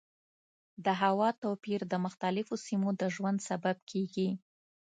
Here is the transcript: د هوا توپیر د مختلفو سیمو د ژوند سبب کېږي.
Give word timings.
د 0.85 0.87
هوا 1.01 1.29
توپیر 1.43 1.79
د 1.91 1.93
مختلفو 2.05 2.55
سیمو 2.65 2.89
د 3.01 3.03
ژوند 3.15 3.39
سبب 3.49 3.77
کېږي. 3.91 4.29